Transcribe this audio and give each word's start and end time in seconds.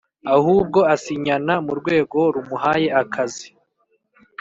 ahubwo 0.35 0.79
asinyana 0.93 1.53
nu 1.65 1.73
rwego 1.79 2.17
rumuhaye 2.33 2.87
akazi 3.01 3.47